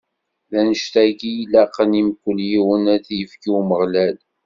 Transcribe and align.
D 0.51 0.53
annect-agi 0.59 1.31
i 1.35 1.39
ilaqen 1.43 1.91
i 1.99 2.03
mkul 2.07 2.39
yiwen 2.49 2.85
ad 2.95 3.01
t-ifk 3.05 3.43
i 3.47 3.49
Umeɣlal. 3.59 4.17